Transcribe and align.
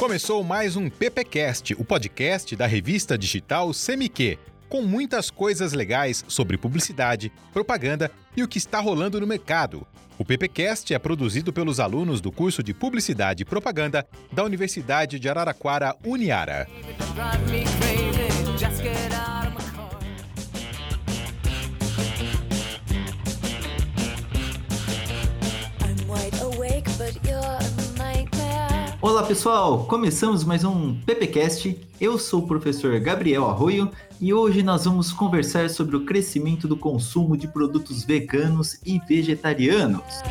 Começou 0.00 0.42
mais 0.42 0.76
um 0.76 0.88
PPcast, 0.88 1.74
o 1.74 1.84
podcast 1.84 2.56
da 2.56 2.66
revista 2.66 3.18
digital 3.18 3.70
Semiquê, 3.74 4.38
com 4.66 4.80
muitas 4.80 5.28
coisas 5.28 5.74
legais 5.74 6.24
sobre 6.26 6.56
publicidade, 6.56 7.30
propaganda 7.52 8.10
e 8.34 8.42
o 8.42 8.48
que 8.48 8.56
está 8.56 8.80
rolando 8.80 9.20
no 9.20 9.26
mercado. 9.26 9.86
O 10.18 10.24
PPcast 10.24 10.94
é 10.94 10.98
produzido 10.98 11.52
pelos 11.52 11.78
alunos 11.78 12.22
do 12.22 12.32
curso 12.32 12.62
de 12.62 12.72
Publicidade 12.72 13.42
e 13.42 13.44
Propaganda 13.44 14.08
da 14.32 14.42
Universidade 14.42 15.18
de 15.20 15.28
Araraquara, 15.28 15.94
Uniara. 16.02 16.66
Olá 29.20 29.28
pessoal, 29.28 29.84
começamos 29.84 30.44
mais 30.44 30.64
um 30.64 30.94
PPcast. 31.02 31.78
Eu 32.00 32.16
sou 32.16 32.40
o 32.40 32.46
professor 32.46 32.98
Gabriel 33.00 33.46
Arroio 33.46 33.90
e 34.18 34.32
hoje 34.32 34.62
nós 34.62 34.86
vamos 34.86 35.12
conversar 35.12 35.68
sobre 35.68 35.94
o 35.94 36.06
crescimento 36.06 36.66
do 36.66 36.74
consumo 36.74 37.36
de 37.36 37.46
produtos 37.46 38.02
veganos 38.02 38.80
e 38.82 38.98
vegetarianos. 38.98 40.22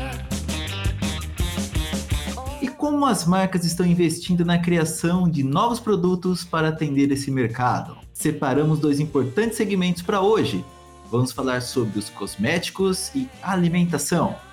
E 2.60 2.66
como 2.66 3.06
as 3.06 3.24
marcas 3.24 3.64
estão 3.64 3.86
investindo 3.86 4.44
na 4.44 4.58
criação 4.58 5.28
de 5.28 5.44
novos 5.44 5.78
produtos 5.78 6.42
para 6.42 6.70
atender 6.70 7.12
esse 7.12 7.30
mercado. 7.30 7.96
Separamos 8.12 8.80
dois 8.80 8.98
importantes 8.98 9.56
segmentos 9.56 10.02
para 10.02 10.20
hoje. 10.20 10.64
Vamos 11.08 11.30
falar 11.30 11.62
sobre 11.62 11.96
os 11.96 12.10
cosméticos 12.10 13.12
e 13.14 13.28
alimentação. 13.40 14.49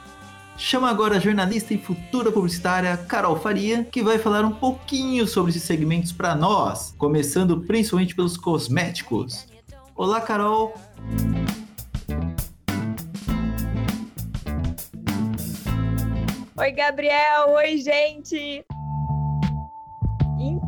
Chama 0.57 0.89
agora 0.89 1.17
a 1.17 1.19
jornalista 1.19 1.71
e 1.75 1.77
futura 1.77 2.31
publicitária 2.31 2.97
Carol 2.97 3.39
Faria, 3.39 3.83
que 3.83 4.01
vai 4.01 4.17
falar 4.17 4.43
um 4.43 4.51
pouquinho 4.51 5.27
sobre 5.27 5.51
esses 5.51 5.61
segmentos 5.61 6.11
para 6.11 6.33
nós, 6.35 6.95
começando 6.97 7.61
principalmente 7.61 8.15
pelos 8.15 8.35
cosméticos. 8.35 9.45
Olá, 9.95 10.19
Carol! 10.19 10.73
Oi, 16.57 16.71
Gabriel! 16.71 17.49
Oi, 17.49 17.77
gente! 17.77 18.65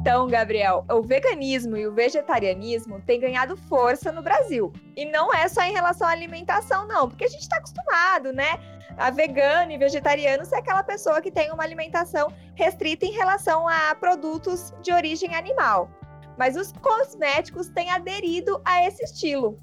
Então, 0.10 0.26
Gabriel, 0.26 0.84
o 0.90 1.04
veganismo 1.04 1.78
e 1.78 1.86
o 1.86 1.94
vegetarianismo 1.94 3.00
têm 3.02 3.20
ganhado 3.20 3.56
força 3.56 4.12
no 4.12 4.24
Brasil. 4.24 4.74
E 4.96 5.06
não 5.06 5.32
é 5.32 5.48
só 5.48 5.62
em 5.62 5.72
relação 5.72 6.08
à 6.08 6.10
alimentação, 6.10 6.88
não, 6.88 7.08
porque 7.08 7.26
a 7.26 7.28
gente 7.28 7.42
está 7.42 7.58
acostumado, 7.58 8.34
né? 8.34 8.60
A 8.98 9.12
vegano 9.12 9.72
e 9.72 9.78
vegetariano 9.78 10.44
ser 10.46 10.56
aquela 10.56 10.82
pessoa 10.82 11.22
que 11.22 11.30
tem 11.30 11.52
uma 11.52 11.62
alimentação 11.62 12.34
restrita 12.56 13.06
em 13.06 13.12
relação 13.12 13.68
a 13.68 13.94
produtos 13.94 14.74
de 14.82 14.92
origem 14.92 15.36
animal. 15.36 15.92
Mas 16.36 16.56
os 16.56 16.72
cosméticos 16.72 17.70
têm 17.70 17.92
aderido 17.92 18.60
a 18.66 18.84
esse 18.88 19.04
estilo. 19.04 19.60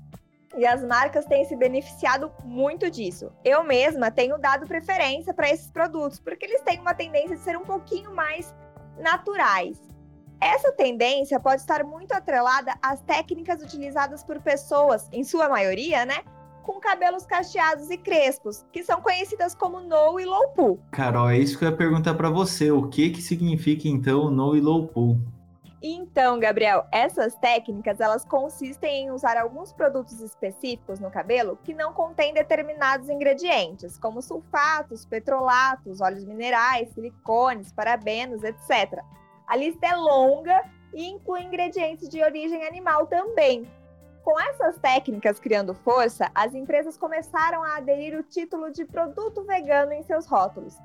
E 0.57 0.65
as 0.65 0.81
marcas 0.85 1.27
têm 1.27 1.45
se 1.45 1.57
beneficiado 1.57 2.31
muito 2.45 2.89
disso. 2.89 3.33
Eu 3.45 3.65
mesma 3.65 4.13
tenho 4.13 4.39
dado 4.39 4.65
preferência 4.65 5.35
para 5.35 5.51
esses 5.51 5.73
produtos, 5.73 6.21
porque 6.21 6.45
eles 6.45 6.63
têm 6.63 6.79
uma 6.79 6.95
tendência 6.95 7.35
de 7.35 7.43
ser 7.43 7.59
um 7.59 7.65
pouquinho 7.65 8.15
mais 8.15 8.55
naturais. 8.97 9.96
Essa 10.41 10.71
tendência 10.73 11.41
pode 11.41 11.63
estar 11.63 11.83
muito 11.83 12.13
atrelada 12.13 12.75
às 12.83 13.01
técnicas 13.03 13.63
utilizadas 13.63 14.23
por 14.23 14.41
pessoas, 14.41 15.09
em 15.13 15.25
sua 15.25 15.49
maioria, 15.49 16.05
né? 16.05 16.23
Com 16.63 16.79
cabelos 16.81 17.25
cacheados 17.25 17.91
e 17.91 17.97
crespos, 17.97 18.65
que 18.73 18.83
são 18.83 19.01
conhecidas 19.01 19.55
como 19.55 19.81
no 19.81 20.21
e 20.21 20.25
low 20.25 20.49
poo. 20.49 20.79
Carol, 20.91 21.31
é 21.31 21.39
isso 21.39 21.59
que 21.59 21.65
eu 21.65 21.71
ia 21.71 21.77
perguntar 21.77 22.15
para 22.15 22.29
você. 22.29 22.71
O 22.71 22.89
que 22.89 23.11
que 23.11 23.23
significa 23.23 23.89
então 23.89 24.31
no 24.31 24.57
e 24.57 24.61
low 24.61 24.87
poo? 24.89 25.17
Então, 25.83 26.41
Gabriel, 26.41 26.85
essas 26.91 27.37
técnicas 27.37 28.01
elas 28.01 28.25
consistem 28.25 29.05
em 29.05 29.11
usar 29.11 29.37
alguns 29.37 29.73
produtos 29.73 30.21
específicos 30.21 30.99
no 30.99 31.11
cabelo 31.11 31.59
que 31.63 31.73
não 31.73 31.93
contêm 31.93 32.35
determinados 32.35 33.09
ingredientes, 33.09 33.97
como 33.97 34.21
sulfatos, 34.21 35.07
petrolatos, 35.07 36.01
óleos 36.01 36.25
minerais, 36.25 36.89
silicones, 36.91 37.73
parabenos, 37.73 38.43
etc 38.43 39.01
a 39.47 39.57
lista 39.57 39.87
é 39.87 39.95
longa 39.95 40.65
e 40.93 41.07
inclui 41.07 41.43
ingredientes 41.43 42.09
de 42.09 42.23
origem 42.23 42.67
animal 42.67 43.07
também. 43.07 43.67
Com 44.25 44.41
essas 44.41 44.77
técnicas 44.79 45.39
criando 45.39 45.73
força, 45.73 46.31
as 46.35 46.55
empresas 46.55 46.99
começaram 46.99 47.63
a 47.63 47.77
aderir 47.77 48.19
o 48.19 48.25
título 48.25 48.73
de 48.73 48.85
produto 48.85 49.45
vegano 49.45 49.93
em 49.93 50.03
seus 50.03 50.27
rótulos. 50.27 50.77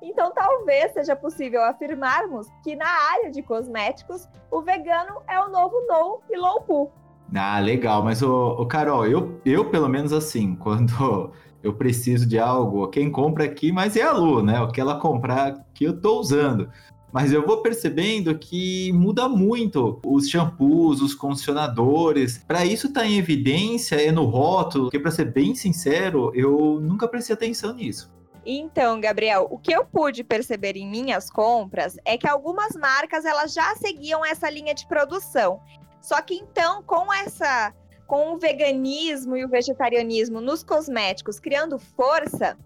Então, 0.00 0.32
talvez 0.32 0.92
seja 0.92 1.16
possível 1.16 1.62
afirmarmos 1.62 2.48
que 2.62 2.76
na 2.76 2.88
área 3.12 3.30
de 3.30 3.42
cosméticos, 3.42 4.28
o 4.50 4.62
vegano 4.62 5.20
é 5.28 5.38
o 5.40 5.48
novo 5.48 5.74
no 5.86 6.20
e 6.30 6.38
low 6.38 6.62
poo. 6.62 6.92
Ah, 7.34 7.58
legal, 7.58 8.02
mas 8.02 8.22
o, 8.22 8.52
o 8.52 8.66
Carol, 8.66 9.06
eu, 9.06 9.40
eu 9.44 9.68
pelo 9.68 9.88
menos 9.88 10.12
assim, 10.12 10.54
quando 10.56 11.32
eu 11.62 11.74
preciso 11.74 12.26
de 12.26 12.38
algo, 12.38 12.88
quem 12.88 13.10
compra 13.10 13.44
aqui, 13.44 13.72
mas 13.72 13.96
é 13.96 14.02
a 14.02 14.12
Lu, 14.12 14.42
né? 14.42 14.60
O 14.60 14.68
que 14.68 14.80
ela 14.80 15.00
comprar 15.00 15.64
que 15.74 15.84
eu 15.84 16.00
tô 16.00 16.20
usando. 16.20 16.70
Mas 17.16 17.32
eu 17.32 17.46
vou 17.46 17.62
percebendo 17.62 18.38
que 18.38 18.92
muda 18.92 19.26
muito 19.26 19.98
os 20.04 20.28
shampoos, 20.28 21.00
os 21.00 21.14
condicionadores. 21.14 22.44
Para 22.46 22.66
isso 22.66 22.92
tá 22.92 23.06
em 23.06 23.16
evidência, 23.16 23.96
é 23.96 24.12
no 24.12 24.26
rótulo, 24.26 24.90
que 24.90 24.98
para 24.98 25.10
ser 25.10 25.32
bem 25.32 25.54
sincero, 25.54 26.30
eu 26.34 26.78
nunca 26.78 27.08
prestei 27.08 27.32
atenção 27.32 27.72
nisso. 27.72 28.14
Então, 28.44 29.00
Gabriel, 29.00 29.48
o 29.50 29.56
que 29.56 29.72
eu 29.74 29.86
pude 29.86 30.22
perceber 30.22 30.76
em 30.76 30.86
minhas 30.86 31.30
compras 31.30 31.96
é 32.04 32.18
que 32.18 32.28
algumas 32.28 32.76
marcas 32.76 33.24
elas 33.24 33.54
já 33.54 33.74
seguiam 33.76 34.22
essa 34.22 34.50
linha 34.50 34.74
de 34.74 34.86
produção. 34.86 35.58
Só 36.02 36.20
que 36.20 36.34
então, 36.34 36.82
com 36.82 37.10
essa 37.10 37.72
com 38.06 38.34
o 38.34 38.38
veganismo 38.38 39.38
e 39.38 39.42
o 39.42 39.48
vegetarianismo 39.48 40.38
nos 40.38 40.62
cosméticos 40.62 41.40
criando 41.40 41.78
força, 41.78 42.58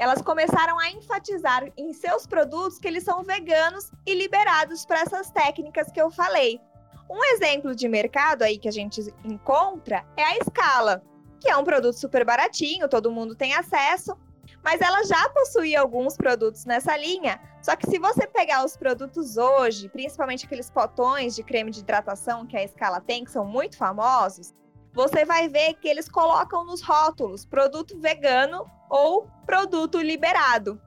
elas 0.00 0.22
começaram 0.22 0.78
a 0.78 0.88
enfatizar 0.88 1.70
em 1.76 1.92
seus 1.92 2.26
produtos 2.26 2.78
que 2.78 2.88
eles 2.88 3.04
são 3.04 3.22
veganos 3.22 3.92
e 4.06 4.14
liberados 4.14 4.86
para 4.86 5.00
essas 5.00 5.30
técnicas 5.30 5.92
que 5.92 6.00
eu 6.00 6.10
falei. 6.10 6.58
Um 7.08 7.22
exemplo 7.34 7.74
de 7.74 7.86
mercado 7.86 8.42
aí 8.42 8.56
que 8.56 8.66
a 8.66 8.72
gente 8.72 9.14
encontra 9.22 10.02
é 10.16 10.24
a 10.24 10.42
Scala, 10.42 11.02
que 11.38 11.50
é 11.50 11.56
um 11.58 11.64
produto 11.64 11.98
super 11.98 12.24
baratinho, 12.24 12.88
todo 12.88 13.12
mundo 13.12 13.34
tem 13.34 13.52
acesso, 13.52 14.16
mas 14.64 14.80
ela 14.80 15.04
já 15.04 15.28
possuía 15.28 15.82
alguns 15.82 16.16
produtos 16.16 16.64
nessa 16.64 16.96
linha. 16.96 17.38
Só 17.60 17.76
que 17.76 17.86
se 17.86 17.98
você 17.98 18.26
pegar 18.26 18.64
os 18.64 18.78
produtos 18.78 19.36
hoje, 19.36 19.90
principalmente 19.90 20.46
aqueles 20.46 20.70
potões 20.70 21.36
de 21.36 21.42
creme 21.42 21.70
de 21.70 21.80
hidratação 21.80 22.46
que 22.46 22.56
a 22.56 22.66
Scala 22.66 23.02
tem, 23.02 23.22
que 23.22 23.30
são 23.30 23.44
muito 23.44 23.76
famosos, 23.76 24.54
você 24.94 25.26
vai 25.26 25.46
ver 25.46 25.74
que 25.74 25.88
eles 25.88 26.08
colocam 26.08 26.64
nos 26.64 26.80
rótulos 26.80 27.44
produto 27.44 28.00
vegano 28.00 28.64
ou 28.90 29.28
produto 29.46 29.98
liberado. 29.98 30.80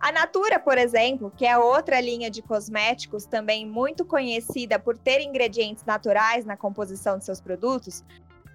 A 0.00 0.10
Natura, 0.10 0.58
por 0.58 0.78
exemplo, 0.78 1.30
que 1.36 1.46
é 1.46 1.56
outra 1.58 2.00
linha 2.00 2.30
de 2.30 2.42
cosméticos 2.42 3.24
também 3.24 3.66
muito 3.66 4.04
conhecida 4.04 4.78
por 4.78 4.96
ter 4.96 5.20
ingredientes 5.20 5.84
naturais 5.84 6.44
na 6.44 6.56
composição 6.56 7.18
de 7.18 7.24
seus 7.24 7.40
produtos, 7.40 8.04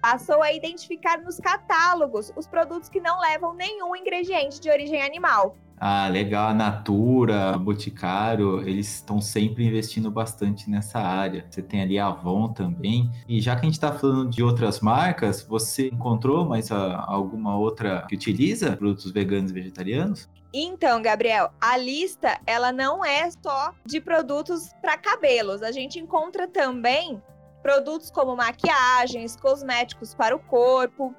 passou 0.02 0.42
a 0.42 0.52
identificar 0.52 1.18
nos 1.18 1.38
catálogos 1.38 2.32
os 2.36 2.46
produtos 2.46 2.88
que 2.88 3.00
não 3.00 3.20
levam 3.20 3.54
nenhum 3.54 3.96
ingrediente 3.96 4.60
de 4.60 4.70
origem 4.70 5.02
animal. 5.02 5.56
Ah, 5.80 6.08
legal. 6.08 6.48
A 6.48 6.54
Natura, 6.54 7.56
Boticário, 7.58 8.60
eles 8.68 8.96
estão 8.96 9.20
sempre 9.20 9.66
investindo 9.66 10.10
bastante 10.10 10.68
nessa 10.68 10.98
área. 10.98 11.46
Você 11.48 11.62
tem 11.62 11.82
ali 11.82 11.98
a 11.98 12.06
Avon 12.06 12.48
também. 12.48 13.10
E 13.28 13.40
já 13.40 13.54
que 13.54 13.62
a 13.62 13.64
gente 13.64 13.74
está 13.74 13.92
falando 13.92 14.30
de 14.30 14.42
outras 14.42 14.80
marcas, 14.80 15.42
você 15.42 15.88
encontrou 15.88 16.44
mais 16.44 16.70
a, 16.72 17.04
alguma 17.06 17.56
outra 17.56 18.06
que 18.08 18.14
utiliza 18.14 18.76
produtos 18.76 19.10
veganos 19.12 19.50
e 19.50 19.54
vegetarianos? 19.54 20.28
Então, 20.52 21.02
Gabriel, 21.02 21.50
a 21.60 21.76
lista 21.76 22.40
ela 22.46 22.72
não 22.72 23.04
é 23.04 23.30
só 23.30 23.72
de 23.84 24.00
produtos 24.00 24.72
para 24.80 24.96
cabelos. 24.96 25.62
A 25.62 25.70
gente 25.70 25.98
encontra 25.98 26.48
também 26.48 27.22
produtos 27.62 28.10
como 28.10 28.34
maquiagens, 28.34 29.36
cosméticos 29.36 30.14
para 30.14 30.34
o 30.34 30.38
corpo, 30.38 31.14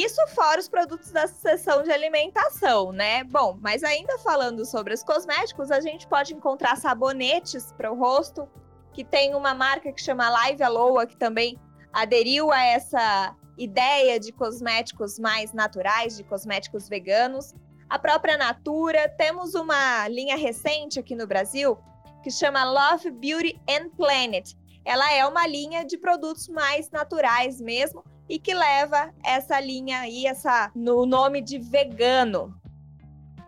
isso 0.00 0.20
fora 0.28 0.60
os 0.60 0.68
produtos 0.68 1.10
da 1.10 1.26
seção 1.26 1.82
de 1.82 1.90
alimentação, 1.90 2.92
né? 2.92 3.24
Bom, 3.24 3.58
mas 3.60 3.82
ainda 3.82 4.16
falando 4.18 4.64
sobre 4.64 4.94
os 4.94 5.02
cosméticos, 5.02 5.70
a 5.70 5.80
gente 5.80 6.06
pode 6.06 6.32
encontrar 6.32 6.76
sabonetes 6.76 7.72
para 7.72 7.90
o 7.90 7.98
rosto, 7.98 8.48
que 8.92 9.02
tem 9.02 9.34
uma 9.34 9.54
marca 9.54 9.92
que 9.92 10.00
chama 10.00 10.30
Live 10.30 10.62
Aloha, 10.62 11.06
que 11.06 11.16
também 11.16 11.58
aderiu 11.92 12.52
a 12.52 12.62
essa 12.62 13.34
ideia 13.58 14.18
de 14.18 14.32
cosméticos 14.32 15.18
mais 15.18 15.52
naturais, 15.52 16.16
de 16.16 16.24
cosméticos 16.24 16.88
veganos. 16.88 17.54
A 17.88 17.98
própria 17.98 18.38
Natura, 18.38 19.08
temos 19.18 19.54
uma 19.54 20.08
linha 20.08 20.36
recente 20.36 20.98
aqui 20.98 21.14
no 21.14 21.26
Brasil 21.26 21.76
que 22.22 22.30
chama 22.30 22.64
Love 22.64 23.10
Beauty 23.10 23.60
and 23.68 23.90
Planet. 23.96 24.54
Ela 24.84 25.12
é 25.12 25.26
uma 25.26 25.46
linha 25.46 25.84
de 25.84 25.98
produtos 25.98 26.48
mais 26.48 26.90
naturais 26.90 27.60
mesmo, 27.60 28.04
e 28.32 28.38
que 28.38 28.54
leva 28.54 29.12
essa 29.22 29.60
linha 29.60 30.00
aí, 30.00 30.24
essa 30.24 30.72
no 30.74 31.04
nome 31.04 31.42
de 31.42 31.58
vegano. 31.58 32.58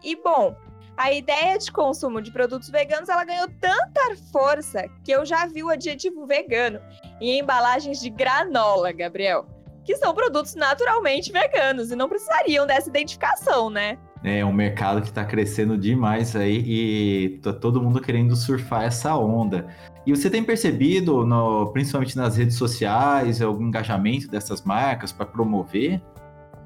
E 0.02 0.14
bom, 0.14 0.54
a 0.94 1.10
ideia 1.10 1.56
de 1.56 1.72
consumo 1.72 2.20
de 2.20 2.31
produtos 2.31 2.69
veganos 2.69 3.08
ela 3.08 3.25
ganhou 3.25 3.48
tanta 3.58 4.14
força 4.31 4.86
que 5.02 5.10
eu 5.10 5.25
já 5.25 5.46
vi 5.46 5.62
o 5.62 5.70
adjetivo 5.70 6.26
vegano 6.26 6.82
em 7.19 7.38
embalagens 7.38 7.98
de 7.98 8.10
granola, 8.10 8.92
Gabriel, 8.92 9.46
que 9.86 9.96
são 9.96 10.12
produtos 10.14 10.54
naturalmente 10.54 11.32
veganos 11.32 11.90
e 11.90 11.96
não 11.96 12.06
precisariam 12.06 12.66
dessa 12.66 12.90
identificação, 12.90 13.70
né? 13.70 13.98
É 14.24 14.42
um 14.42 14.54
mercado 14.54 15.02
que 15.02 15.08
está 15.08 15.22
crescendo 15.22 15.76
demais 15.76 16.34
aí 16.34 16.64
e 16.66 17.38
tá 17.42 17.52
todo 17.52 17.82
mundo 17.82 18.00
querendo 18.00 18.34
surfar 18.34 18.84
essa 18.84 19.14
onda. 19.14 19.66
E 20.06 20.16
você 20.16 20.30
tem 20.30 20.42
percebido, 20.42 21.26
no, 21.26 21.70
principalmente 21.72 22.16
nas 22.16 22.38
redes 22.38 22.56
sociais, 22.56 23.42
algum 23.42 23.66
engajamento 23.66 24.26
dessas 24.28 24.62
marcas 24.62 25.12
para 25.12 25.26
promover? 25.26 26.00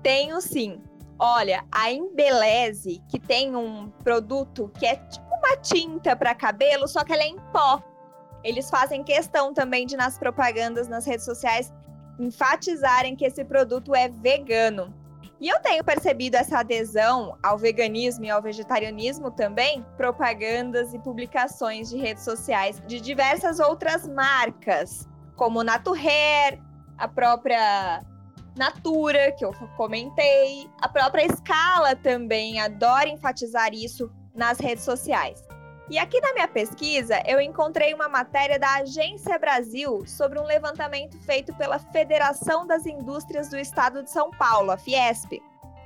Tenho 0.05 0.41
sim. 0.41 0.81
Olha, 1.19 1.65
a 1.73 1.91
Embeleze, 1.91 3.03
que 3.09 3.19
tem 3.19 3.57
um 3.57 3.89
produto 4.05 4.71
que 4.79 4.87
é 4.87 4.95
tipo 4.95 5.27
uma 5.35 5.57
tinta 5.57 6.15
para 6.15 6.37
cabelo, 6.37 6.87
só 6.87 7.03
que 7.03 7.13
ela 7.13 7.25
é 7.25 7.29
em 7.29 7.39
pó. 7.53 7.83
Eles 8.45 8.71
fazem 8.71 9.03
questão 9.03 9.53
também 9.53 9.85
de, 9.85 9.97
nas 9.97 10.17
propagandas 10.17 10.87
nas 10.87 11.05
redes 11.05 11.25
sociais, 11.25 11.73
enfatizarem 12.21 13.17
que 13.17 13.25
esse 13.25 13.45
produto 13.45 13.97
é 13.97 14.09
vegano. 14.09 14.95
E 15.41 15.49
eu 15.49 15.61
tenho 15.61 15.85
percebido 15.85 16.35
essa 16.35 16.59
adesão 16.59 17.39
ao 17.43 17.57
veganismo 17.57 18.25
e 18.25 18.31
ao 18.31 18.43
vegetarianismo 18.43 19.31
também, 19.31 19.87
propagandas 19.97 20.93
e 20.93 20.99
publicações 20.99 21.89
de 21.91 21.97
redes 21.97 22.25
sociais 22.25 22.83
de 22.87 23.01
diversas 23.01 23.61
outras 23.61 24.07
marcas, 24.09 25.09
como 25.37 25.63
Hair, 25.95 26.61
a 26.97 27.07
própria 27.07 28.03
Natura, 28.57 29.31
que 29.33 29.45
eu 29.45 29.53
comentei, 29.77 30.69
a 30.83 30.89
própria 30.89 31.29
Scala 31.29 31.95
também 31.95 32.59
adora 32.59 33.09
enfatizar 33.09 33.73
isso 33.73 34.11
nas 34.35 34.59
redes 34.59 34.83
sociais. 34.85 35.48
E 35.91 35.99
aqui 35.99 36.21
na 36.21 36.35
minha 36.35 36.49
pesquisa, 36.49 37.23
eu 37.27 37.41
encontrei 37.41 37.95
uma 37.95 38.11
matéria 38.11 38.59
da 38.59 38.75
Agência 38.75 39.39
Brasil 39.39 40.05
sobre 40.07 40.39
um 40.39 40.45
levantamento 40.45 41.19
feito 41.23 41.55
pela 41.57 41.79
Federação 41.79 42.67
das 42.67 42.85
Indústrias 42.85 43.49
do 43.49 43.57
Estado 43.57 44.03
de 44.03 44.11
São 44.11 44.31
Paulo, 44.31 44.71
a 44.71 44.77
Fiesp, 44.77 45.41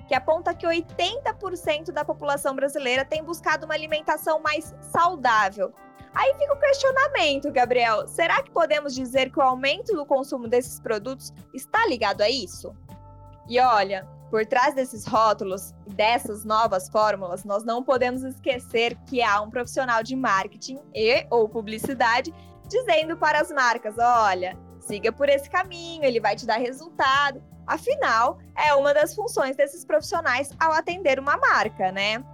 que 0.08 0.14
aponta 0.14 0.52
que 0.54 0.66
80% 0.66 1.92
da 1.92 2.04
população 2.04 2.56
brasileira 2.56 3.04
tem 3.04 3.22
buscado 3.22 3.64
uma 3.64 3.74
alimentação 3.74 4.40
mais 4.40 4.74
saudável. 4.90 5.72
Aí 6.12 6.34
fica 6.34 6.52
o 6.52 6.58
questionamento, 6.58 7.52
Gabriel: 7.52 8.08
será 8.08 8.42
que 8.42 8.50
podemos 8.50 8.96
dizer 8.96 9.30
que 9.30 9.38
o 9.38 9.42
aumento 9.42 9.94
do 9.94 10.04
consumo 10.04 10.48
desses 10.48 10.80
produtos 10.80 11.32
está 11.54 11.86
ligado 11.86 12.22
a 12.22 12.28
isso? 12.28 12.74
E 13.48 13.60
olha, 13.60 14.04
por 14.32 14.46
trás 14.46 14.74
desses 14.74 15.06
rótulos 15.06 15.74
e 15.86 15.92
dessas 15.92 16.42
novas 16.42 16.88
fórmulas, 16.88 17.44
nós 17.44 17.64
não 17.64 17.82
podemos 17.82 18.22
esquecer 18.22 18.96
que 19.06 19.22
há 19.22 19.42
um 19.42 19.50
profissional 19.50 20.02
de 20.02 20.16
marketing 20.16 20.80
e 20.94 21.26
ou 21.28 21.46
publicidade 21.46 22.32
dizendo 22.66 23.14
para 23.14 23.42
as 23.42 23.50
marcas: 23.50 23.94
olha, 23.98 24.56
siga 24.80 25.12
por 25.12 25.28
esse 25.28 25.50
caminho, 25.50 26.02
ele 26.02 26.18
vai 26.18 26.34
te 26.34 26.46
dar 26.46 26.56
resultado. 26.56 27.42
Afinal, 27.66 28.38
é 28.56 28.74
uma 28.74 28.94
das 28.94 29.14
funções 29.14 29.54
desses 29.54 29.84
profissionais 29.84 30.50
ao 30.58 30.72
atender 30.72 31.20
uma 31.20 31.36
marca, 31.36 31.92
né? 31.92 32.24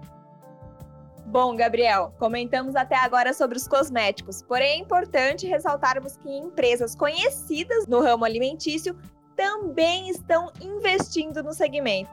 Bom, 1.27 1.57
Gabriel, 1.57 2.15
comentamos 2.17 2.77
até 2.77 2.97
agora 2.97 3.35
sobre 3.35 3.59
os 3.59 3.67
cosméticos, 3.67 4.41
porém 4.41 4.79
é 4.79 4.83
importante 4.83 5.49
ressaltarmos 5.49 6.17
que 6.17 6.31
empresas 6.31 6.95
conhecidas 6.95 7.89
no 7.89 8.01
ramo 8.01 8.25
alimentício 8.25 8.97
também 9.39 10.11
estão 10.11 10.51
investindo 10.61 11.45
no 11.45 11.55
segmento. 11.55 12.11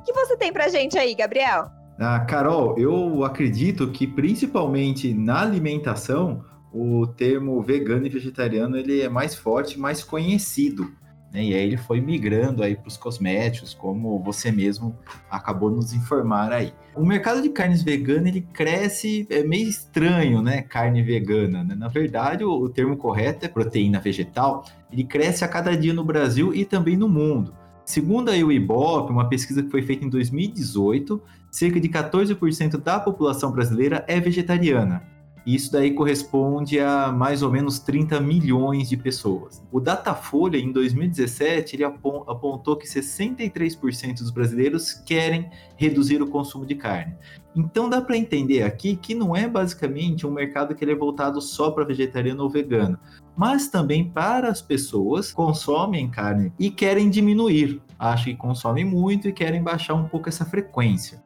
O 0.00 0.02
que 0.02 0.12
você 0.14 0.38
tem 0.38 0.50
pra 0.50 0.68
gente 0.68 0.98
aí, 0.98 1.14
Gabriel? 1.14 1.70
Ah, 2.00 2.20
Carol, 2.20 2.78
eu 2.78 3.22
acredito 3.24 3.92
que 3.92 4.06
principalmente 4.06 5.12
na 5.12 5.42
alimentação, 5.42 6.42
o 6.72 7.06
termo 7.06 7.60
vegano 7.60 8.06
e 8.06 8.08
vegetariano 8.08 8.78
ele 8.78 9.02
é 9.02 9.08
mais 9.10 9.34
forte, 9.34 9.78
mais 9.78 10.02
conhecido. 10.02 10.90
Né? 11.32 11.44
E 11.44 11.54
aí 11.54 11.62
ele 11.62 11.76
foi 11.76 12.00
migrando 12.00 12.62
aí 12.62 12.76
para 12.76 12.88
os 12.88 12.96
cosméticos, 12.96 13.72
como 13.72 14.22
você 14.22 14.52
mesmo 14.52 14.94
acabou 15.30 15.70
nos 15.70 15.92
informar 15.94 16.52
aí. 16.52 16.72
O 16.94 17.06
mercado 17.06 17.40
de 17.40 17.48
carnes 17.48 17.82
veganas 17.82 18.26
ele 18.26 18.42
cresce, 18.52 19.26
é 19.30 19.42
meio 19.42 19.68
estranho, 19.68 20.42
né? 20.42 20.60
Carne 20.60 21.02
vegana. 21.02 21.64
Né? 21.64 21.74
Na 21.74 21.88
verdade, 21.88 22.44
o, 22.44 22.68
termo 22.68 22.96
correto 22.96 23.46
é 23.46 23.48
proteína 23.48 23.98
vegetal. 23.98 24.64
Ele 24.92 25.04
cresce 25.04 25.42
a 25.42 25.48
cada 25.48 25.74
dia 25.74 25.94
no 25.94 26.04
Brasil 26.04 26.54
e 26.54 26.66
também 26.66 26.96
no 26.96 27.08
mundo. 27.08 27.54
Segundo 27.84 28.30
a 28.30 28.34
o 28.34 28.52
Ibope, 28.52 29.10
uma 29.10 29.28
pesquisa 29.28 29.62
que 29.62 29.70
foi 29.70 29.82
feita 29.82 30.04
em 30.04 30.08
2018, 30.08 31.20
cerca 31.50 31.80
de 31.80 31.88
14% 31.88 32.76
da 32.76 33.00
população 33.00 33.50
brasileira 33.50 34.04
é 34.06 34.20
vegetariana. 34.20 35.02
Isso 35.44 35.72
daí 35.72 35.92
corresponde 35.92 36.78
a 36.78 37.10
mais 37.10 37.42
ou 37.42 37.50
menos 37.50 37.80
30 37.80 38.20
milhões 38.20 38.88
de 38.88 38.96
pessoas. 38.96 39.60
O 39.72 39.80
Datafolha, 39.80 40.56
em 40.56 40.70
2017, 40.70 41.74
ele 41.74 41.84
apontou 41.84 42.76
que 42.76 42.86
63% 42.86 44.18
dos 44.18 44.30
brasileiros 44.30 44.92
querem 44.92 45.50
reduzir 45.76 46.22
o 46.22 46.28
consumo 46.28 46.64
de 46.64 46.76
carne. 46.76 47.16
Então 47.56 47.90
dá 47.90 48.00
para 48.00 48.16
entender 48.16 48.62
aqui 48.62 48.96
que 48.96 49.14
não 49.14 49.34
é 49.34 49.48
basicamente 49.48 50.26
um 50.26 50.30
mercado 50.30 50.74
que 50.74 50.84
ele 50.84 50.92
é 50.92 50.96
voltado 50.96 51.40
só 51.40 51.72
para 51.72 51.84
vegetariano 51.84 52.44
ou 52.44 52.48
vegano, 52.48 52.96
mas 53.36 53.68
também 53.68 54.08
para 54.08 54.48
as 54.48 54.62
pessoas 54.62 55.30
que 55.30 55.34
consomem 55.34 56.08
carne 56.08 56.52
e 56.56 56.70
querem 56.70 57.10
diminuir. 57.10 57.82
Acham 57.98 58.32
que 58.32 58.36
consomem 58.36 58.84
muito 58.84 59.28
e 59.28 59.32
querem 59.32 59.62
baixar 59.62 59.94
um 59.94 60.08
pouco 60.08 60.28
essa 60.28 60.44
frequência. 60.44 61.22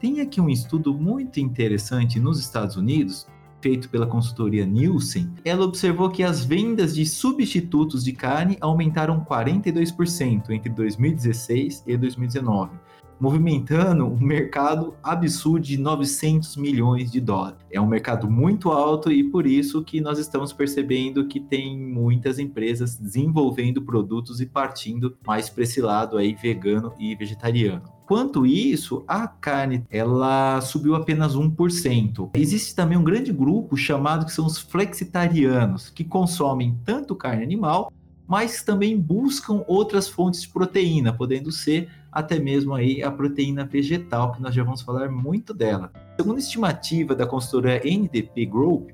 Tem 0.00 0.20
aqui 0.20 0.40
um 0.40 0.48
estudo 0.48 0.94
muito 0.94 1.38
interessante 1.38 2.18
nos 2.18 2.40
Estados 2.40 2.76
Unidos 2.76 3.26
feito 3.60 3.88
pela 3.88 4.06
consultoria 4.06 4.64
Nielsen, 4.64 5.30
ela 5.44 5.64
observou 5.64 6.10
que 6.10 6.22
as 6.22 6.44
vendas 6.44 6.94
de 6.94 7.04
substitutos 7.04 8.04
de 8.04 8.12
carne 8.12 8.56
aumentaram 8.60 9.24
42% 9.24 10.50
entre 10.50 10.70
2016 10.70 11.84
e 11.86 11.96
2019, 11.96 12.72
movimentando 13.20 14.06
um 14.06 14.20
mercado 14.20 14.94
absurdo 15.02 15.64
de 15.64 15.76
900 15.76 16.56
milhões 16.56 17.10
de 17.10 17.20
dólares. 17.20 17.58
É 17.70 17.80
um 17.80 17.86
mercado 17.86 18.30
muito 18.30 18.70
alto 18.70 19.10
e 19.10 19.24
por 19.24 19.46
isso 19.46 19.82
que 19.82 20.00
nós 20.00 20.18
estamos 20.18 20.52
percebendo 20.52 21.26
que 21.26 21.40
tem 21.40 21.78
muitas 21.78 22.38
empresas 22.38 22.96
desenvolvendo 22.96 23.82
produtos 23.82 24.40
e 24.40 24.46
partindo 24.46 25.16
mais 25.26 25.48
para 25.50 25.64
esse 25.64 25.80
lado 25.80 26.16
aí 26.16 26.34
vegano 26.34 26.92
e 26.98 27.14
vegetariano. 27.14 27.98
Enquanto 28.08 28.46
isso, 28.46 29.04
a 29.06 29.28
carne 29.28 29.84
ela 29.90 30.62
subiu 30.62 30.94
apenas 30.94 31.36
1%. 31.36 32.30
Existe 32.34 32.74
também 32.74 32.96
um 32.96 33.04
grande 33.04 33.30
grupo 33.30 33.76
chamado 33.76 34.24
que 34.24 34.32
são 34.32 34.46
os 34.46 34.56
flexitarianos, 34.56 35.90
que 35.90 36.02
consomem 36.02 36.74
tanto 36.86 37.14
carne 37.14 37.42
animal, 37.42 37.92
mas 38.28 38.62
também 38.62 39.00
buscam 39.00 39.64
outras 39.66 40.06
fontes 40.06 40.42
de 40.42 40.48
proteína, 40.50 41.14
podendo 41.14 41.50
ser 41.50 41.88
até 42.12 42.38
mesmo 42.38 42.74
aí 42.74 43.02
a 43.02 43.10
proteína 43.10 43.64
vegetal, 43.64 44.32
que 44.32 44.42
nós 44.42 44.54
já 44.54 44.62
vamos 44.62 44.82
falar 44.82 45.10
muito 45.10 45.54
dela. 45.54 45.90
Segundo 46.16 46.36
a 46.36 46.40
estimativa 46.40 47.14
da 47.14 47.26
consultora 47.26 47.80
NDP 47.82 48.44
Group, 48.44 48.90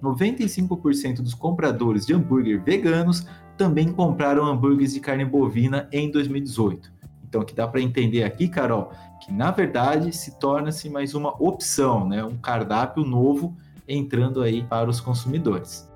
95% 0.00 1.16
dos 1.16 1.34
compradores 1.34 2.06
de 2.06 2.14
hambúrguer 2.14 2.62
veganos 2.62 3.26
também 3.56 3.90
compraram 3.90 4.44
hambúrgueres 4.44 4.94
de 4.94 5.00
carne 5.00 5.24
bovina 5.24 5.88
em 5.90 6.10
2018. 6.10 6.92
Então, 7.28 7.40
o 7.40 7.44
que 7.44 7.54
dá 7.54 7.66
para 7.66 7.80
entender 7.80 8.22
aqui, 8.22 8.48
Carol, 8.48 8.92
que 9.24 9.32
na 9.32 9.50
verdade 9.50 10.14
se 10.14 10.38
torna-se 10.38 10.88
mais 10.88 11.14
uma 11.14 11.34
opção, 11.42 12.06
né? 12.06 12.22
um 12.22 12.36
cardápio 12.36 13.04
novo 13.04 13.56
entrando 13.88 14.42
aí 14.42 14.62
para 14.62 14.88
os 14.88 15.00
consumidores. 15.00 15.90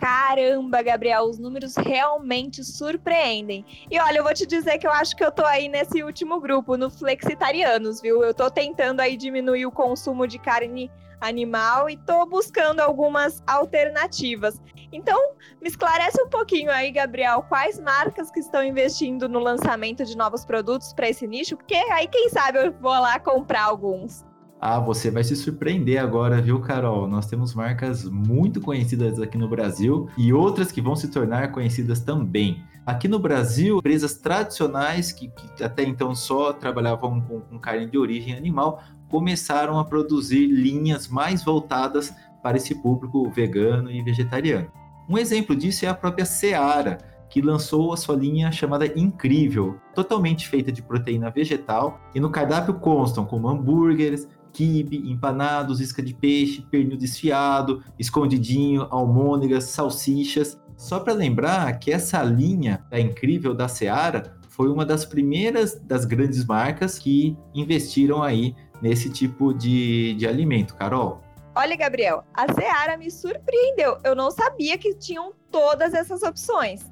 Caramba, 0.00 0.80
Gabriel, 0.80 1.24
os 1.24 1.38
números 1.38 1.76
realmente 1.76 2.64
surpreendem. 2.64 3.66
E 3.90 4.00
olha, 4.00 4.16
eu 4.16 4.24
vou 4.24 4.32
te 4.32 4.46
dizer 4.46 4.78
que 4.78 4.86
eu 4.86 4.90
acho 4.90 5.14
que 5.14 5.22
eu 5.22 5.30
tô 5.30 5.44
aí 5.44 5.68
nesse 5.68 6.02
último 6.02 6.40
grupo, 6.40 6.74
no 6.78 6.88
flexitarianos, 6.90 8.00
viu? 8.00 8.24
Eu 8.24 8.32
tô 8.32 8.50
tentando 8.50 9.00
aí 9.00 9.14
diminuir 9.14 9.66
o 9.66 9.70
consumo 9.70 10.26
de 10.26 10.38
carne 10.38 10.90
animal 11.20 11.90
e 11.90 11.98
tô 11.98 12.24
buscando 12.24 12.80
algumas 12.80 13.42
alternativas. 13.46 14.58
Então, 14.90 15.34
me 15.60 15.68
esclarece 15.68 16.18
um 16.22 16.30
pouquinho 16.30 16.70
aí, 16.70 16.90
Gabriel, 16.90 17.44
quais 17.46 17.78
marcas 17.78 18.30
que 18.30 18.40
estão 18.40 18.64
investindo 18.64 19.28
no 19.28 19.38
lançamento 19.38 20.02
de 20.06 20.16
novos 20.16 20.46
produtos 20.46 20.94
para 20.94 21.10
esse 21.10 21.26
nicho? 21.26 21.58
Porque 21.58 21.74
aí, 21.74 22.08
quem 22.08 22.30
sabe, 22.30 22.58
eu 22.58 22.72
vou 22.72 22.90
lá 22.90 23.20
comprar 23.20 23.64
alguns. 23.64 24.24
Ah, 24.62 24.78
você 24.78 25.10
vai 25.10 25.24
se 25.24 25.34
surpreender 25.34 25.98
agora, 25.98 26.38
viu, 26.42 26.60
Carol? 26.60 27.08
Nós 27.08 27.24
temos 27.24 27.54
marcas 27.54 28.04
muito 28.04 28.60
conhecidas 28.60 29.18
aqui 29.18 29.38
no 29.38 29.48
Brasil 29.48 30.06
e 30.18 30.34
outras 30.34 30.70
que 30.70 30.82
vão 30.82 30.94
se 30.94 31.08
tornar 31.08 31.50
conhecidas 31.50 32.00
também. 32.00 32.62
Aqui 32.84 33.08
no 33.08 33.18
Brasil, 33.18 33.78
empresas 33.78 34.16
tradicionais 34.16 35.12
que, 35.12 35.28
que 35.56 35.64
até 35.64 35.82
então 35.82 36.14
só 36.14 36.52
trabalhavam 36.52 37.22
com, 37.22 37.40
com 37.40 37.58
carne 37.58 37.86
de 37.86 37.96
origem 37.96 38.34
animal 38.36 38.82
começaram 39.08 39.78
a 39.78 39.84
produzir 39.84 40.46
linhas 40.46 41.08
mais 41.08 41.42
voltadas 41.42 42.12
para 42.42 42.58
esse 42.58 42.74
público 42.74 43.30
vegano 43.30 43.90
e 43.90 44.02
vegetariano. 44.02 44.70
Um 45.08 45.16
exemplo 45.16 45.56
disso 45.56 45.86
é 45.86 45.88
a 45.88 45.94
própria 45.94 46.26
Seara, 46.26 46.98
que 47.30 47.40
lançou 47.40 47.92
a 47.92 47.96
sua 47.96 48.16
linha 48.16 48.52
chamada 48.52 48.86
Incrível, 48.98 49.78
totalmente 49.94 50.48
feita 50.48 50.70
de 50.70 50.82
proteína 50.82 51.30
vegetal, 51.30 51.98
e 52.14 52.20
no 52.20 52.28
cardápio 52.28 52.74
constam 52.74 53.24
como 53.24 53.48
hambúrgueres, 53.48 54.28
quibe, 54.52 55.10
empanados, 55.10 55.80
isca 55.80 56.02
de 56.02 56.14
peixe, 56.14 56.62
pernil 56.70 56.96
desfiado, 56.96 57.82
escondidinho, 57.98 58.86
almôndegas, 58.90 59.64
salsichas. 59.64 60.58
Só 60.76 61.00
para 61.00 61.12
lembrar 61.12 61.78
que 61.78 61.92
essa 61.92 62.22
linha 62.22 62.84
da 62.90 62.98
incrível 62.98 63.54
da 63.54 63.68
Seara 63.68 64.38
foi 64.48 64.68
uma 64.68 64.84
das 64.84 65.04
primeiras 65.04 65.74
das 65.74 66.04
grandes 66.04 66.44
marcas 66.44 66.98
que 66.98 67.36
investiram 67.54 68.22
aí 68.22 68.54
nesse 68.82 69.10
tipo 69.10 69.52
de, 69.52 70.14
de 70.14 70.26
alimento, 70.26 70.74
Carol. 70.74 71.22
Olha, 71.54 71.76
Gabriel, 71.76 72.24
a 72.32 72.52
Seara 72.52 72.96
me 72.96 73.10
surpreendeu. 73.10 73.98
Eu 74.04 74.14
não 74.14 74.30
sabia 74.30 74.78
que 74.78 74.94
tinham 74.94 75.32
todas 75.50 75.94
essas 75.94 76.22
opções. 76.22 76.90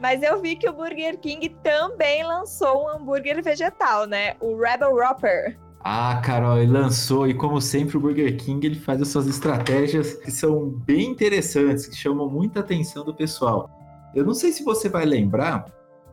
Mas 0.00 0.22
eu 0.22 0.40
vi 0.40 0.56
que 0.56 0.68
o 0.68 0.72
Burger 0.72 1.18
King 1.18 1.48
também 1.62 2.22
lançou 2.22 2.84
um 2.84 2.88
hambúrguer 2.88 3.42
vegetal, 3.42 4.06
né? 4.06 4.36
O 4.40 4.56
Rebel 4.56 4.94
Whopper. 4.94 5.58
Ah, 5.88 6.20
Carol, 6.20 6.58
ele 6.58 6.72
lançou 6.72 7.28
e 7.28 7.32
como 7.32 7.60
sempre 7.60 7.96
o 7.96 8.00
Burger 8.00 8.36
King 8.36 8.66
ele 8.66 8.74
faz 8.74 9.00
as 9.00 9.06
suas 9.06 9.28
estratégias 9.28 10.14
que 10.14 10.32
são 10.32 10.68
bem 10.68 11.12
interessantes, 11.12 11.86
que 11.86 11.94
chamam 11.94 12.28
muita 12.28 12.58
atenção 12.58 13.04
do 13.04 13.14
pessoal. 13.14 13.70
Eu 14.12 14.24
não 14.24 14.34
sei 14.34 14.50
se 14.50 14.64
você 14.64 14.88
vai 14.88 15.04
lembrar, 15.04 15.64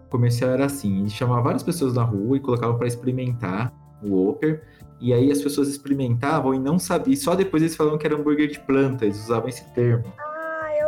o 0.05 0.09
comercial 0.11 0.51
era 0.51 0.65
assim, 0.65 0.99
ele 0.99 1.09
chamava 1.09 1.41
várias 1.41 1.63
pessoas 1.63 1.95
na 1.95 2.03
rua 2.03 2.37
e 2.37 2.39
colocava 2.39 2.75
para 2.75 2.85
experimentar 2.85 3.73
o 4.03 4.09
Whopper, 4.09 4.61
e 5.01 5.11
aí 5.11 5.31
as 5.31 5.41
pessoas 5.41 5.69
experimentavam 5.69 6.53
e 6.53 6.59
não 6.59 6.77
sabiam, 6.77 7.17
só 7.17 7.33
depois 7.33 7.63
eles 7.63 7.75
falavam 7.75 7.97
que 7.97 8.05
era 8.05 8.15
hambúrguer 8.15 8.51
de 8.51 8.59
planta, 8.59 9.05
eles 9.05 9.23
usavam 9.23 9.49
esse 9.49 9.65
termo. 9.73 10.05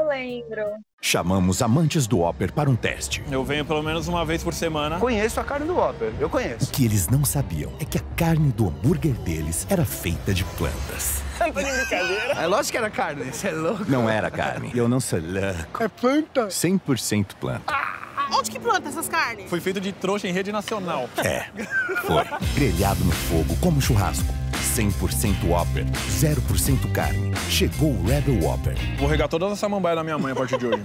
Ah, 0.06 0.18
eu 0.18 0.22
lembro. 0.22 0.64
Chamamos 1.02 1.62
amantes 1.62 2.08
do 2.08 2.20
Whopper 2.20 2.52
para 2.54 2.70
um 2.70 2.76
teste. 2.76 3.24
Eu 3.32 3.44
venho 3.44 3.66
pelo 3.66 3.82
menos 3.84 4.08
uma 4.08 4.26
vez 4.26 4.44
por 4.44 4.54
semana. 4.54 5.00
Conheço 5.00 5.40
a 5.40 5.44
carne 5.44 5.66
do 5.68 5.76
Whopper, 5.76 6.14
eu 6.20 6.30
conheço. 6.30 6.66
O 6.66 6.72
que 6.72 6.86
eles 6.86 7.08
não 7.08 7.24
sabiam 7.24 7.72
é 7.80 7.86
que 7.86 7.98
a 7.98 8.02
carne 8.16 8.52
do 8.52 8.68
hambúrguer 8.68 9.14
deles 9.14 9.66
era 9.70 9.86
feita 9.86 10.34
de 10.34 10.44
plantas. 10.44 11.22
Tá 11.38 11.46
de 11.46 11.52
brincadeira? 11.52 12.34
É 12.34 12.48
lógico 12.48 12.72
que 12.72 12.78
era 12.78 12.90
carne, 12.90 13.32
você 13.32 13.50
é 13.50 13.52
louco. 13.52 13.86
Não 13.88 14.10
era 14.10 14.32
carne. 14.32 14.72
Eu 14.74 14.88
não 14.88 15.00
sou 15.00 15.20
louco. 15.20 15.84
É 15.84 15.88
planta? 15.88 16.48
100% 16.48 17.36
planta. 17.40 17.74
Onde 18.32 18.50
que 18.50 18.60
planta 18.60 18.90
essas 18.90 19.08
carnes? 19.08 19.50
Foi 19.50 19.62
feito 19.62 19.80
de 19.80 19.92
trouxa 19.92 20.28
em 20.28 20.32
rede 20.32 20.52
nacional. 20.52 21.08
É, 21.18 21.46
foi. 22.02 22.24
Grelhado 22.56 23.04
no 23.04 23.12
fogo 23.12 23.56
como 23.62 23.80
churrasco. 23.80 24.34
100% 24.76 25.48
Whopper, 25.48 25.86
0% 26.10 26.92
carne. 26.92 27.32
Chegou 27.50 27.92
o 27.92 28.04
Rebel 28.04 28.38
Whopper. 28.44 28.76
Vou 29.00 29.08
regar 29.08 29.30
todas 29.30 29.54
essa 29.54 29.62
samambaia 29.62 29.96
na 29.96 30.04
minha 30.04 30.18
mãe 30.20 30.34
a 30.34 30.36
partir 30.36 30.58
de 30.58 30.68
hoje. 30.68 30.84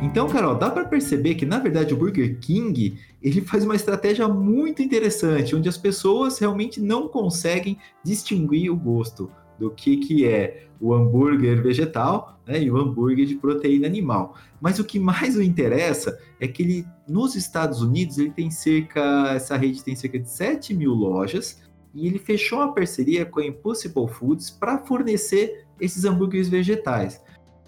Então, 0.00 0.28
Carol, 0.28 0.54
dá 0.54 0.70
para 0.70 0.84
perceber 0.84 1.34
que 1.34 1.44
na 1.44 1.58
verdade 1.58 1.92
o 1.92 1.96
Burger 1.96 2.38
King 2.38 2.96
ele 3.20 3.40
faz 3.40 3.64
uma 3.64 3.74
estratégia 3.74 4.28
muito 4.28 4.80
interessante, 4.80 5.56
onde 5.56 5.68
as 5.68 5.76
pessoas 5.76 6.38
realmente 6.38 6.80
não 6.80 7.08
conseguem 7.08 7.76
distinguir 8.04 8.70
o 8.70 8.76
gosto 8.76 9.28
do 9.58 9.70
que, 9.70 9.96
que 9.96 10.26
é 10.26 10.66
o 10.80 10.92
hambúrguer 10.94 11.62
vegetal 11.62 12.38
né, 12.46 12.62
e 12.62 12.70
o 12.70 12.76
hambúrguer 12.76 13.26
de 13.26 13.36
proteína 13.36 13.86
animal. 13.86 14.36
Mas 14.60 14.78
o 14.78 14.84
que 14.84 14.98
mais 14.98 15.36
o 15.36 15.42
interessa 15.42 16.18
é 16.40 16.46
que 16.46 16.62
ele, 16.62 16.86
nos 17.08 17.34
Estados 17.34 17.82
Unidos, 17.82 18.18
ele 18.18 18.30
tem 18.30 18.50
cerca, 18.50 19.32
essa 19.34 19.56
rede 19.56 19.82
tem 19.82 19.96
cerca 19.96 20.18
de 20.18 20.30
7 20.30 20.74
mil 20.74 20.92
lojas 20.92 21.62
e 21.94 22.06
ele 22.06 22.18
fechou 22.18 22.58
uma 22.58 22.74
parceria 22.74 23.24
com 23.24 23.40
a 23.40 23.46
Impossible 23.46 24.08
Foods 24.08 24.50
para 24.50 24.78
fornecer 24.78 25.66
esses 25.80 26.04
hambúrgueres 26.04 26.48
vegetais. 26.48 27.22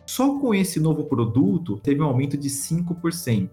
Só 0.06 0.38
com 0.38 0.54
esse 0.54 0.80
novo 0.80 1.04
produto 1.04 1.78
teve 1.82 2.00
um 2.00 2.06
aumento 2.06 2.36
de 2.36 2.48
5%. 2.48 3.50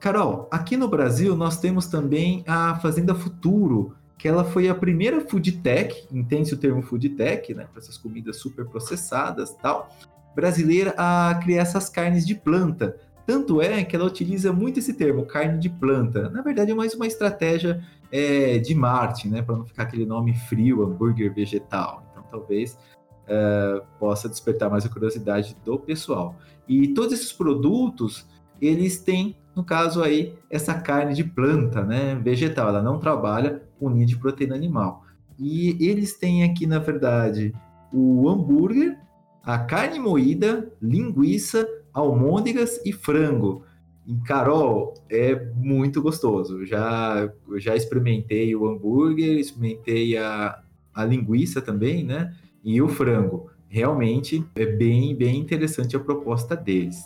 Carol, 0.00 0.48
aqui 0.50 0.76
no 0.76 0.88
Brasil 0.88 1.36
nós 1.36 1.58
temos 1.58 1.86
também 1.86 2.42
a 2.46 2.76
Fazenda 2.80 3.14
Futuro, 3.14 3.94
que 4.22 4.28
ela 4.28 4.44
foi 4.44 4.68
a 4.68 4.74
primeira 4.74 5.20
food 5.20 5.50
tech, 5.50 6.06
entende 6.12 6.54
o 6.54 6.56
termo 6.56 6.80
food 6.80 7.08
tech, 7.08 7.52
né, 7.52 7.66
para 7.66 7.82
essas 7.82 7.98
comidas 7.98 8.36
super 8.36 8.64
processadas 8.66 9.52
tal, 9.60 9.90
brasileira 10.32 10.94
a 10.96 11.40
criar 11.42 11.62
essas 11.62 11.88
carnes 11.88 12.24
de 12.24 12.36
planta. 12.36 12.96
Tanto 13.26 13.60
é 13.60 13.82
que 13.82 13.96
ela 13.96 14.04
utiliza 14.04 14.52
muito 14.52 14.78
esse 14.78 14.94
termo, 14.94 15.26
carne 15.26 15.58
de 15.58 15.68
planta. 15.68 16.28
Na 16.28 16.40
verdade, 16.40 16.70
é 16.70 16.74
mais 16.74 16.94
uma 16.94 17.04
estratégia 17.04 17.84
é, 18.12 18.58
de 18.58 18.76
marketing, 18.76 19.30
né, 19.30 19.42
para 19.42 19.56
não 19.56 19.66
ficar 19.66 19.82
aquele 19.82 20.06
nome 20.06 20.36
frio, 20.36 20.84
hambúrguer 20.84 21.34
vegetal. 21.34 22.06
Então, 22.12 22.22
talvez 22.30 22.78
é, 23.26 23.82
possa 23.98 24.28
despertar 24.28 24.70
mais 24.70 24.86
a 24.86 24.88
curiosidade 24.88 25.56
do 25.64 25.76
pessoal. 25.80 26.36
E 26.68 26.94
todos 26.94 27.12
esses 27.12 27.32
produtos, 27.32 28.24
eles 28.62 28.98
têm, 28.98 29.36
no 29.56 29.64
caso 29.64 30.02
aí, 30.02 30.34
essa 30.48 30.72
carne 30.74 31.14
de 31.14 31.24
planta, 31.24 31.84
né, 31.84 32.14
vegetal. 32.14 32.68
Ela 32.68 32.82
não 32.82 32.98
trabalha 32.98 33.62
com 33.78 33.92
de 34.04 34.16
proteína 34.16 34.54
animal. 34.54 35.04
E 35.38 35.76
eles 35.80 36.14
têm 36.16 36.44
aqui, 36.44 36.66
na 36.66 36.78
verdade, 36.78 37.52
o 37.92 38.28
hambúrguer, 38.28 38.96
a 39.42 39.58
carne 39.58 39.98
moída, 39.98 40.72
linguiça, 40.80 41.66
almôndegas 41.92 42.80
e 42.84 42.92
frango. 42.92 43.64
E, 44.06 44.14
Carol, 44.20 44.94
é 45.10 45.34
muito 45.56 46.00
gostoso. 46.00 46.64
Já, 46.64 47.28
já 47.56 47.74
experimentei 47.74 48.54
o 48.54 48.68
hambúrguer, 48.68 49.38
experimentei 49.38 50.16
a, 50.16 50.60
a 50.94 51.04
linguiça 51.04 51.60
também, 51.60 52.04
né? 52.04 52.32
E 52.64 52.80
o 52.80 52.88
frango. 52.88 53.50
Realmente 53.68 54.44
é 54.54 54.66
bem, 54.66 55.16
bem 55.16 55.40
interessante 55.40 55.96
a 55.96 56.00
proposta 56.00 56.54
deles. 56.54 57.04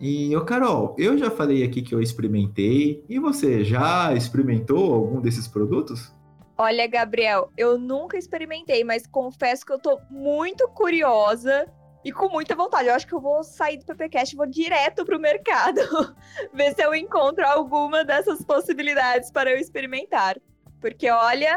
E, 0.00 0.34
ô 0.36 0.44
Carol, 0.44 0.94
eu 0.96 1.18
já 1.18 1.30
falei 1.30 1.64
aqui 1.64 1.82
que 1.82 1.94
eu 1.94 2.00
experimentei. 2.00 3.04
E 3.08 3.18
você, 3.18 3.64
já 3.64 4.14
experimentou 4.14 4.94
algum 4.94 5.20
desses 5.20 5.48
produtos? 5.48 6.12
Olha, 6.56 6.86
Gabriel, 6.86 7.52
eu 7.56 7.78
nunca 7.78 8.16
experimentei, 8.16 8.82
mas 8.82 9.06
confesso 9.06 9.64
que 9.64 9.72
eu 9.72 9.78
tô 9.78 9.98
muito 10.10 10.68
curiosa 10.68 11.66
e 12.04 12.12
com 12.12 12.28
muita 12.28 12.54
vontade. 12.54 12.88
Eu 12.88 12.94
acho 12.94 13.06
que 13.06 13.14
eu 13.14 13.20
vou 13.20 13.42
sair 13.42 13.78
do 13.78 13.84
PPCast 13.84 14.34
e 14.34 14.36
vou 14.36 14.46
direto 14.46 15.04
pro 15.04 15.20
mercado 15.20 15.80
ver 16.54 16.74
se 16.74 16.82
eu 16.82 16.94
encontro 16.94 17.46
alguma 17.46 18.04
dessas 18.04 18.44
possibilidades 18.44 19.30
para 19.30 19.50
eu 19.50 19.58
experimentar. 19.58 20.36
Porque, 20.80 21.10
olha, 21.10 21.56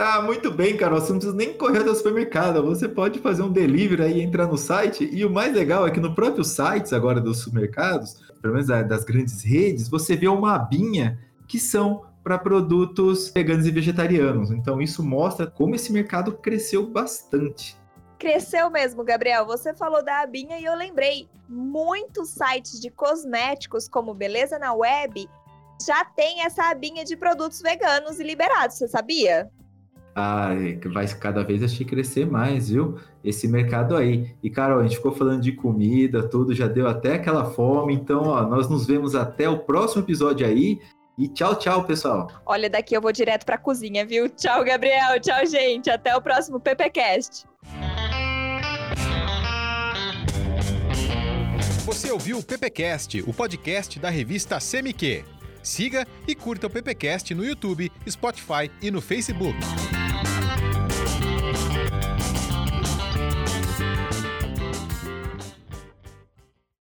Tá 0.00 0.22
muito 0.22 0.50
bem, 0.50 0.78
Carol. 0.78 0.98
Você 0.98 1.12
não 1.12 1.18
precisa 1.18 1.36
nem 1.36 1.52
correr 1.52 1.86
ao 1.86 1.94
supermercado. 1.94 2.64
Você 2.64 2.88
pode 2.88 3.18
fazer 3.18 3.42
um 3.42 3.52
delivery 3.52 4.02
aí, 4.02 4.22
entrar 4.22 4.46
no 4.46 4.56
site. 4.56 5.06
E 5.12 5.26
o 5.26 5.30
mais 5.30 5.52
legal 5.52 5.86
é 5.86 5.90
que 5.90 6.00
no 6.00 6.14
próprio 6.14 6.42
sites 6.42 6.94
agora 6.94 7.20
dos 7.20 7.40
supermercados, 7.40 8.14
pelo 8.40 8.54
menos 8.54 8.66
das 8.66 9.04
grandes 9.04 9.42
redes, 9.42 9.90
você 9.90 10.16
vê 10.16 10.26
uma 10.26 10.54
abinha 10.54 11.18
que 11.46 11.58
são 11.58 12.06
para 12.24 12.38
produtos 12.38 13.28
veganos 13.28 13.66
e 13.66 13.70
vegetarianos. 13.70 14.50
Então 14.50 14.80
isso 14.80 15.02
mostra 15.02 15.46
como 15.46 15.74
esse 15.74 15.92
mercado 15.92 16.32
cresceu 16.32 16.86
bastante. 16.86 17.76
Cresceu 18.18 18.70
mesmo, 18.70 19.04
Gabriel. 19.04 19.44
Você 19.44 19.74
falou 19.74 20.02
da 20.02 20.22
abinha 20.22 20.58
e 20.58 20.64
eu 20.64 20.74
lembrei. 20.76 21.28
Muitos 21.46 22.30
sites 22.30 22.80
de 22.80 22.88
cosméticos, 22.88 23.86
como 23.86 24.14
Beleza 24.14 24.58
na 24.58 24.72
Web, 24.72 25.28
já 25.86 26.06
tem 26.06 26.42
essa 26.42 26.70
abinha 26.70 27.04
de 27.04 27.18
produtos 27.18 27.60
veganos 27.60 28.18
e 28.18 28.22
liberados. 28.22 28.78
Você 28.78 28.88
sabia? 28.88 29.50
Ah, 30.22 30.50
vai 30.92 31.08
cada 31.08 31.42
vez 31.42 31.62
acho 31.62 31.82
crescer 31.86 32.26
mais, 32.26 32.68
viu? 32.68 32.98
Esse 33.24 33.48
mercado 33.48 33.96
aí. 33.96 34.34
E, 34.42 34.50
Carol, 34.50 34.80
a 34.80 34.82
gente 34.82 34.96
ficou 34.96 35.12
falando 35.12 35.40
de 35.40 35.52
comida, 35.52 36.22
tudo, 36.22 36.54
já 36.54 36.66
deu 36.66 36.86
até 36.86 37.14
aquela 37.14 37.46
fome. 37.46 37.94
Então, 37.94 38.24
ó, 38.24 38.42
nós 38.42 38.68
nos 38.68 38.86
vemos 38.86 39.14
até 39.14 39.48
o 39.48 39.60
próximo 39.60 40.02
episódio 40.02 40.46
aí. 40.46 40.78
E 41.16 41.26
tchau, 41.28 41.54
tchau, 41.54 41.84
pessoal. 41.84 42.30
Olha, 42.44 42.68
daqui 42.68 42.94
eu 42.94 43.00
vou 43.00 43.12
direto 43.12 43.46
pra 43.46 43.56
cozinha, 43.56 44.04
viu? 44.04 44.28
Tchau, 44.28 44.62
Gabriel. 44.62 45.18
Tchau, 45.20 45.46
gente. 45.46 45.88
Até 45.88 46.14
o 46.14 46.20
próximo 46.20 46.60
PPCast. 46.60 47.46
Você 51.86 52.10
ouviu 52.10 52.38
o 52.38 52.42
PPcast, 52.42 53.22
o 53.26 53.32
podcast 53.32 53.98
da 53.98 54.10
revista 54.10 54.58
CMQ. 54.58 55.24
Siga 55.62 56.06
e 56.26 56.34
curta 56.34 56.66
o 56.66 56.70
PPcast 56.70 57.34
no 57.34 57.44
YouTube, 57.44 57.90
Spotify 58.08 58.70
e 58.80 58.90
no 58.90 59.00
Facebook. 59.00 59.58